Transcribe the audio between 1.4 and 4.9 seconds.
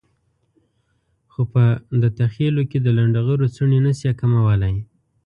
په دته خېلو کې د لنډغرو څڼې نشي کمولای.